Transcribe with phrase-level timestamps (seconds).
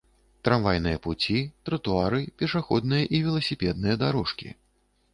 [0.47, 1.37] Трамвайныя пуці,
[1.69, 4.49] тратуары, пешаходныя і веласіпедныя дарожкі